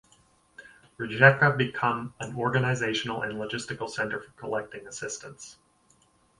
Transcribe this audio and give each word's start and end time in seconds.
Rijeka 0.97 1.55
become 1.55 2.15
an 2.19 2.35
organizational 2.35 3.21
and 3.21 3.33
logistical 3.33 3.87
center 3.87 4.19
for 4.19 4.31
collecting 4.31 4.87
assistance. 4.87 5.57